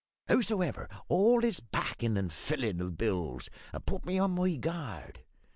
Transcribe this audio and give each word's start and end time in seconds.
"Hows'ever, 0.29 0.89
all 1.09 1.41
this 1.41 1.59
backin' 1.59 2.17
and 2.17 2.33
fillin' 2.33 2.81
of 2.81 2.97
Bill's 2.97 3.51
had 3.71 3.85
put 3.85 4.03
me 4.03 4.17
on 4.17 4.31
my 4.33 4.55
guard. 4.55 5.21